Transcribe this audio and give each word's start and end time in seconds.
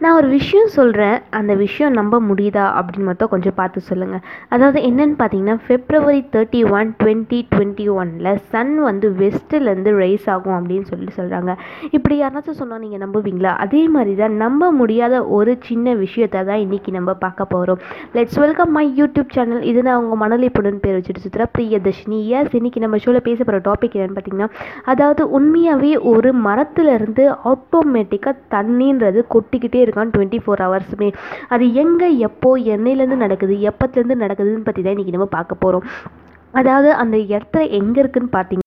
நான் 0.00 0.14
ஒரு 0.14 0.28
விஷயம் 0.28 0.66
சொல்கிறேன் 0.66 1.22
அந்த 1.30 1.54
விஷயம் 1.54 1.92
நம்ப 1.92 2.20
முடியுதா 2.20 2.64
அப்படின்னு 2.78 3.04
மட்டும் 3.04 3.28
கொஞ்சம் 3.28 3.54
பார்த்து 3.54 3.80
சொல்லுங்கள் 3.80 4.22
அதாவது 4.48 4.80
என்னென்னு 4.80 5.14
பார்த்தீங்கன்னா 5.18 5.58
February 5.68 6.24
thirty 6.32 6.70
one 6.70 6.94
twenty 7.02 7.46
twenty 7.54 7.86
ஒனில் 7.94 8.36
சன் 8.48 8.78
வந்து 8.78 9.10
வெஸ்ட்டிலேருந்து 9.10 9.90
ரைஸ் 9.92 10.30
ஆகும் 10.30 10.56
அப்படின்னு 10.56 10.82
சொல்லிட்டு 10.82 11.16
சொல்கிறாங்க 11.22 11.56
இப்படி 11.90 12.22
யாராச்சும் 12.22 12.58
சொன்னால் 12.60 12.78
நீங்கள் 12.78 13.08
நம்புவீங்களா? 13.08 13.56
அதே 13.56 13.88
மாதிரி 13.88 14.14
தான் 14.14 14.36
நம்ப 14.36 14.70
முடியாத 14.70 15.24
ஒரு 15.26 15.58
சின்ன 15.62 15.94
விஷயத்தை 15.94 16.44
தான் 16.44 16.58
இன்றைக்கி 16.58 16.90
நம்ம 16.90 17.14
பார்க்க 17.14 17.44
போகிறோம் 17.44 17.78
let's 18.14 18.38
welcome 18.38 18.70
my 18.70 18.92
YouTube 18.96 19.32
channel 19.32 19.62
இது 19.62 19.82
நான் 19.82 20.02
உங்கள் 20.02 20.16
மணலை 20.16 20.48
பொண்ணு 20.48 20.74
பேர் 20.76 20.98
வச்சுட்டு 20.98 21.24
சுற்றுறா 21.24 21.46
பிரியதர்ஷினி. 21.58 22.26
எஸ் 22.26 22.54
இன்னைக்கு 22.54 22.80
நம்ம 22.80 22.96
ஷோவில் 22.96 23.22
பேச 23.22 23.44
போகிற 23.44 23.62
டாபிக் 23.70 23.96
என்னென்னு 23.96 24.18
பார்த்தீங்கன்னா 24.18 24.50
அதாவது 24.84 25.30
உண்மையாகவே 25.30 25.96
ஒரு 25.96 26.32
மரத்துலேருந்து 26.38 27.36
ஆட்டோமேட்டிக்காக 27.44 28.36
தண்ணின்றது 28.50 29.22
கொட்டிக்கிட்டே 29.34 29.83
இருக்கான் 29.84 30.12
டுவெண்ட்டி 30.14 30.40
ஃபோர் 30.42 30.64
ஹவர்ஸுமே 30.64 31.10
அது 31.48 31.66
எங்கே 31.74 32.10
எப்போ 32.24 32.50
என்னையிலேருந்து 32.74 33.22
நடக்குது 33.24 33.56
எப்பத்துலேருந்து 33.62 34.22
நடக்குதுன்னு 34.24 34.66
பற்றி 34.66 34.82
தான் 34.82 34.96
இன்றைக்கி 34.96 35.16
நம்ம 35.16 35.30
பார்க்க 35.30 35.62
போகிறோம் 35.64 35.86
அதாவது 36.54 36.90
அந்த 36.94 37.16
இடத்துல 37.28 37.64
எங்கே 37.74 38.00
இருக்குன்னு 38.00 38.34
பார்த்தீங்க 38.34 38.63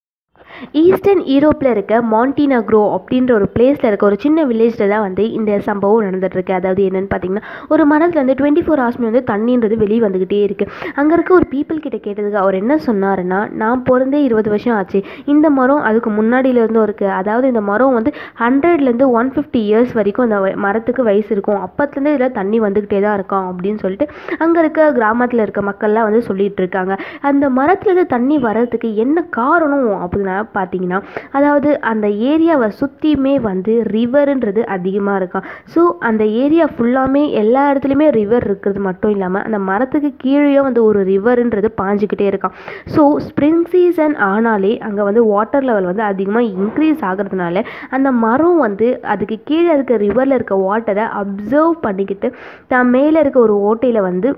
ஈஸ்டர்ன் 0.81 1.23
யூரோப்பில் 1.27 1.70
இருக்க 1.70 2.02
மாண்டினாக்ரோ 2.11 2.84
அப்படின்ற 2.95 3.31
ஒரு 3.34 3.47
பிளேஸில் 3.55 3.85
இருக்க 3.85 4.05
ஒரு 4.05 4.17
சின்ன 4.20 4.45
வில்லேஜில் 4.45 4.89
தான் 4.89 5.02
வந்து 5.02 5.31
இந்த 5.31 5.59
சம்பவம் 5.59 6.05
நடந்துகிட்ருக்கு 6.05 6.53
அதாவது 6.53 6.83
என்னென்னு 6.83 7.09
பார்த்தீங்கன்னா 7.09 7.45
ஒரு 7.70 7.83
மரத்துலேருந்து 7.88 8.38
டுவெண்ட்டி 8.39 8.63
ஃபோர் 8.63 8.81
ஹவர்ஸ்மே 8.81 9.09
வந்து 9.09 9.23
தண்ணின்றது 9.27 9.77
வெளியே 9.77 9.99
வந்துக்கிட்டே 9.99 10.41
இருக்குது 10.47 10.71
அங்கே 10.95 11.13
இருக்க 11.13 11.33
ஒரு 11.33 11.47
பீப்புள் 11.52 11.80
கிட்ட 11.80 11.97
கேட்டதுக்கு 11.97 12.38
அவர் 12.38 12.55
என்ன 12.55 12.73
சொன்னாருன்னா 12.85 13.49
நான் 13.55 13.83
பிறந்தே 13.83 14.23
இருபது 14.23 14.49
வருஷம் 14.49 14.75
ஆச்சு. 14.75 14.99
இந்த 15.25 15.49
மரம் 15.49 15.81
அதுக்கு 15.81 16.09
முன்னாடியிலேருந்தும் 16.11 16.85
இருக்குது 16.88 17.11
அதாவது 17.11 17.47
இந்த 17.47 17.61
மரம் 17.61 17.94
வந்து 17.94 18.11
ஹண்ட்ரட்லேருந்து 18.39 19.11
ஒன் 19.11 19.31
ஃபிஃப்டி 19.31 19.61
இயர்ஸ் 19.63 19.94
வரைக்கும் 19.94 20.25
அந்த 20.25 20.39
வ- 20.39 20.55
மரத்துக்கு 20.58 21.03
வயசு 21.03 21.30
இருக்கும். 21.30 21.59
அப்போத்துலேருந்து 21.61 22.13
இதில் 22.13 22.31
தண்ணி 22.31 22.59
வந்துக்கிட்டே 22.59 23.02
தான் 23.02 23.13
இருக்கும். 23.13 23.45
அப்படின்னு 23.49 23.80
சொல்லிட்டு 23.80 24.08
அங்கே 24.38 24.59
இருக்க 24.59 24.91
கிராமத்தில் 24.91 25.39
இருக்க 25.39 25.61
மக்கள்லாம் 25.61 26.03
வந்து 26.03 26.22
சொல்லிகிட்டு 26.28 26.59
இருக்காங்க 26.59 26.94
அந்த 27.22 27.50
மரத்துலேருந்து 27.50 28.05
தண்ணி 28.08 28.38
வர்றதுக்கு 28.39 28.95
என்ன 28.95 29.22
காரணம்? 29.31 29.75
அப்படின்னா 30.03 30.35
பார்த்தீங்கன்னா 30.56 31.00
அதாவது 31.31 31.70
அந்த 31.92 32.08
ஏரியாவை 32.31 32.70
சுற்றியுமே 32.80 33.36
வந்து 33.40 33.73
ரிவருன்றது 33.95 34.62
அதிகமாக 34.76 35.20
இருக்கும். 35.20 35.45
ஸோ 35.76 35.81
அந்த 36.00 36.23
ஏரியா 36.44 36.66
ஃபுல்லாமே 36.73 37.23
எல்லா 37.42 37.64
இடத்துலையுமே 37.72 38.08
ரிவர் 38.12 38.45
இருக்கிறது 38.48 38.80
மட்டும் 38.80 39.14
இல்லாமல் 39.16 39.45
அந்த 39.48 39.59
மரத்துக்கு 39.70 40.12
கீழேயும் 40.23 40.68
வந்து 40.70 40.84
ஒரு 40.84 41.00
ரிவருன்றது 41.03 41.72
பாஞ்சிக்கிட்டே 41.81 42.28
இருக்கான் 42.28 42.56
ஸோ 42.95 43.03
ஸ்ப்ரிங் 43.28 43.64
சீசன் 43.72 44.16
ஆனாலே 44.30 44.73
அங்கே 44.80 45.03
வந்து 45.03 45.23
வாட்டர் 45.25 45.68
லெவல் 45.70 45.90
வந்து 45.92 46.03
அதிகமாக 46.03 46.52
இன்க்ரீஸ் 46.56 47.02
ஆகிறதுனால 47.03 47.64
அந்த 47.90 48.12
மரம் 48.23 48.58
வந்து 48.58 48.90
அதுக்கு 49.14 49.38
கீழே 49.44 49.72
இருக்க 49.73 49.98
ரிவரில் 49.98 50.38
இருக்க 50.38 50.56
வாட்டரை 50.68 51.08
அப்சர்வ் 51.22 51.73
பண்ணிக்கிட்டு 51.81 52.30
தான் 52.68 52.90
மேலே 52.90 53.18
இருக்க 53.20 53.40
ஒரு 53.40 53.58
ஓட்டையில் 53.70 54.08
வந்து 54.08 54.30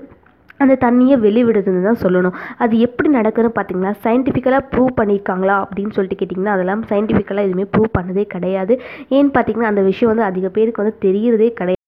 அந்த 0.64 0.74
தண்ணியை 0.84 1.16
வெளிவிடுதுன்னு 1.26 1.86
தான் 1.88 2.02
சொல்லணும். 2.04 2.36
அது 2.64 2.74
எப்படி 2.86 3.10
நடக்குதுன்னு 3.18 3.56
பார்த்தீங்கன்னா 3.58 3.94
சயின்டிஃபிக்கலாக 4.06 4.68
ப்ரூவ் 4.72 4.92
பண்ணியிருக்காங்களா 5.00 5.56
அப்படின்னு 5.64 5.94
சொல்லிட்டு 5.96 6.20
கேட்டிங்கன்னா 6.20 6.56
அதெல்லாம் 6.56 6.84
சயின்டிஃபிக்கலாக 6.92 7.48
எதுவுமே 7.48 7.66
ப்ரூவ் 7.74 7.96
பண்ணதே 7.98 8.24
கிடையாது. 8.36 8.76
ஏன்னு 9.18 9.34
பார்த்தீங்கன்னா 9.36 9.72
அந்த 9.72 9.84
விஷயம் 9.90 10.12
வந்து 10.12 10.30
அதிக 10.30 10.48
பேருக்கு 10.56 10.82
வந்து 10.84 10.96
தெரியறதே 11.06 11.50
கிடையாது. 11.60 11.78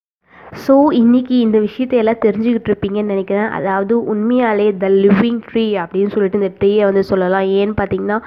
ஸோ 0.65 0.75
இன்றைக்கி 1.01 1.37
இந்த 1.45 1.59
விஷயத்தை 1.67 1.97
எல்லாம் 2.01 2.23
தெரிஞ்சுக்கிட்டு 2.25 2.69
இருப்பீங்கன்னு 2.71 3.13
நினைக்கிறேன். 3.15 3.49
அதாவது 3.59 3.95
உண்மையாலே 4.13 4.67
த 4.83 4.89
லிவிங் 5.05 5.39
ட்ரீ 5.47 5.65
அப்படின்னு 5.83 6.13
சொல்லிட்டு 6.15 6.41
இந்த 6.41 6.51
ட்ரீயை 6.59 6.83
வந்து 6.89 7.03
சொல்லலாம். 7.11 7.47
ஏன்னு 7.61 7.75
பார்த்தீங்கன்னா 7.79 8.19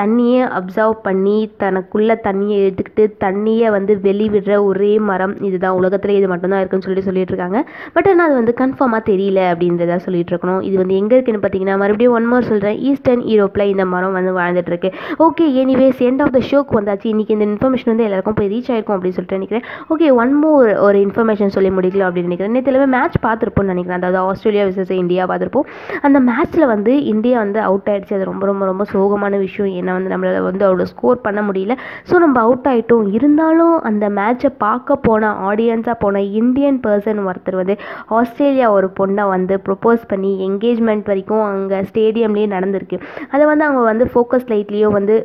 தண்ணியை 0.00 0.42
அப்சர்வ் 0.58 0.96
பண்ணி 1.06 1.36
தனக்குள்ளே 1.62 2.16
தண்ணியை 2.26 2.58
எடுத்துக்கிட்டு 2.66 3.04
தண்ணியை 3.24 3.68
வந்து 3.76 3.94
வெளிவிடுற 4.06 4.56
ஒரே 4.68 4.92
மரம் 5.10 5.34
இதுதான். 5.48 5.76
உலகத்தில் 5.80 6.16
இது 6.18 6.28
மட்டும்தான் 6.32 6.60
இருக்குன்னு 6.62 6.86
சொல்லிட்டு 6.86 7.08
சொல்லிட்டு 7.08 7.32
இருக்காங்க 7.34 7.58
பட் 7.94 8.08
ஆனால் 8.10 8.26
அது 8.28 8.36
வந்து 8.40 8.54
கன்ஃபார்மாக 8.60 9.02
தெரியல 9.10 9.40
அப்படின்றத 9.52 9.96
சொல்லிட்டு 10.06 10.32
இருக்கணும் 10.34 10.62
இது 10.68 10.76
வந்து 10.76 10.96
எங்கே 11.00 11.14
இருக்குன்னு 11.16 11.42
பார்த்தீங்கன்னா 11.44 11.76
மறுபடியும் 11.82 12.16
ஒன் 12.18 12.28
மோர் 12.32 12.48
சொல்கிறேன் 12.50 12.78
ஈஸ்டர்ன் 12.90 13.24
யூரோப்பில் 13.32 13.66
இந்த 13.72 13.84
மரம் 13.94 14.16
வந்து 14.18 14.32
வாழ்ந்துட்டு 14.40 14.72
இருக்கு 14.72 14.90
okay 15.26 15.46
anyways 15.62 16.00
end 16.08 16.22
of 16.24 16.34
the 16.36 16.40
ஷோக்கு 16.50 16.76
வந்தாச்சு. 16.78 17.06
இன்றைக்கி 17.14 17.32
இந்த 17.36 17.46
இன்ஃபர்மேஷன் 17.50 17.90
வந்து 17.92 18.06
எல்லாருக்கும் 18.08 18.36
போய் 18.38 18.50
ரீச் 18.52 18.70
ஆயிருக்கும் 18.72 18.96
அப்படின்னு 18.96 19.16
சொல்லிட்டு 19.18 19.38
நினைக்கிறேன். 19.40 19.64
ஓகே 19.94 20.08
ஒன் 20.22 20.34
மோர் 20.34 20.70
ஒரு 20.86 20.98
இன்ஃபர்மேஷன் 20.98 21.54
சொல்லி 21.56 21.70
முடிக்கலாம் 21.70 22.08
அப்படின்னு 22.08 22.30
நினைக்கிறேன். 22.30 22.54
நேற்று 22.56 22.86
மேட்ச் 22.96 23.18
பார்த்துருப்போம்னு 23.26 23.72
நினைக்கிறேன். 23.74 24.00
அதாவது 24.00 24.18
ஆஸ்திரேலியா 24.28 24.64
விசஸ் 24.64 24.92
இந்தியா 25.02 25.26
பார்த்துருப்போம். 25.26 25.68
அந்த 26.08 26.20
மேட்ச்சில் 26.30 26.66
வந்து 26.66 27.04
இந்தியா 27.04 27.38
வந்து 27.44 27.60
அவுட் 27.60 27.88
ஆயிடுச்சு. 27.90 28.14
அது 28.18 28.24
ரொம்ப 28.24 28.46
ரொம்ப 28.46 28.64
ரொம்ப 28.64 28.84
சோகமான 28.92 29.38
விஷயம். 29.38 29.72
ஏன்னா 29.80 29.87
வந்து 29.92 30.12
நம்மளால் 30.14 30.46
வந்து 30.50 30.66
அவ்வளோ 30.68 30.82
ஸ்கோர் 30.82 31.20
பண்ண 31.20 31.42
முடியல. 31.42 31.76
ஸோ 32.10 32.14
நம்ம 32.18 32.40
அவுட் 32.40 32.68
ஆகிட்டோம் 32.68 33.12
இருந்தாலும் 33.12 33.80
அந்த 33.80 34.08
மேட்சை 34.08 34.50
பார்க்க 34.58 34.96
போன 34.96 35.32
ஆடியன்ஸாக 35.50 35.96
போன 35.98 36.22
இந்தியன் 36.22 36.80
பர்சன் 36.86 37.22
ஒருத்தர் 37.26 37.60
வந்து 37.62 37.76
ஆஸ்திரேலியா 38.08 38.70
ஒரு 38.70 38.90
பொண்ணை 39.00 39.28
வந்து 39.28 39.60
ப்ரொப்போஸ் 39.68 40.04
பண்ணி 40.08 40.32
என்கேஜ்மெண்ட் 40.48 41.04
வரைக்கும் 41.04 41.42
அங்கே 41.42 41.80
ஸ்டேடியம்லேயே 41.80 42.48
நடந்திருக்கு. 42.56 42.98
அதை 43.30 43.46
வந்து 43.46 43.64
அவங்க 43.64 43.82
வந்து 43.82 44.04
ஃபோக்கஸ் 44.14 44.48
லைட்லேயும் 44.52 44.96
வந்து 44.98 45.16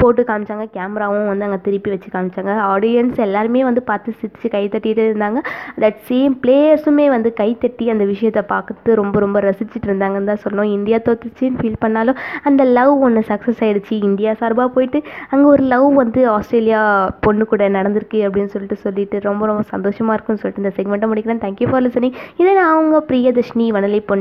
போட்டு 0.00 0.22
காமிச்சாங்க 0.28 0.66
கேமராவும் 0.76 1.28
வந்து 1.30 1.46
அங்கே 1.46 1.58
திருப்பி 1.66 1.90
வச்சு 1.94 2.08
காமிச்சாங்க. 2.14 2.52
ஆடியன்ஸ் 2.72 3.18
எல்லாருமே 3.26 3.62
வந்து 3.68 3.82
பார்த்து 3.90 4.14
சிரித்து 4.20 4.48
கை 4.54 4.64
தட்டிகிட்டே 4.74 5.04
இருந்தாங்க. 5.10 5.40
தட் 5.82 5.98
சேம் 6.08 6.34
பிளேயர்ஸுமே 6.44 7.06
வந்து 7.14 7.32
கை 7.40 7.50
தட்டி 7.64 7.86
அந்த 7.94 8.04
விஷயத்தை 8.12 8.42
பார்த்து 8.52 8.98
ரொம்ப 9.00 9.18
ரொம்ப 9.24 9.40
ரசிச்சுட்டு 9.48 9.88
இருந்தாங்கன்னு 9.90 10.30
தான் 10.32 10.42
சொல்லணும். 10.44 10.72
இந்தியா 10.78 10.98
தோத்துச்சுன்னு 11.08 11.60
ஃபீல் 11.60 11.80
பண்ணாலும் 11.84 12.20
அந்த 12.50 12.64
லவ் 12.78 12.94
ஒன்று 13.08 13.22
சக்ஸஸ் 13.30 13.62
ஆகிடுச்சு 13.66 13.94
இந்தியா 14.08 14.32
சார்பாக 14.42 14.68
போயிட்டு 14.76 15.00
அங்கே 15.32 15.46
ஒரு 15.54 15.62
லவ் 15.72 15.88
வந்து 16.02 16.20
ஆஸ்திரேலியா 16.36 16.80
பொண்ணு 17.26 17.44
கூட 17.44 17.68
நடந்திருக்கு 17.78 18.18
அப்படின்னு 18.26 18.52
சொல்லிட்டு 18.54 18.78
சொல்லிட்டு 18.84 19.16
ரொம்ப 19.28 19.42
ரொம்ப 19.46 19.62
சந்தோஷமாக 19.74 20.16
இருக்குன்னு 20.16 20.42
சொல்லிட்டு 20.42 20.62
இந்த 20.64 20.72
செக்மெண்ட்டை 20.76 21.08
முடிக்கிறேன். 21.10 21.42
தேங்க்யூ 21.44 21.68
ஃபார் 21.70 21.84
லிசனிங் 21.86 22.16
இதை 22.40 22.50
நான் 22.58 22.72
அவங்க 22.74 22.98
பிரியதர்ஷினி 23.10 23.66
வனலை 23.76 23.98
பொண்ணு 24.00 24.12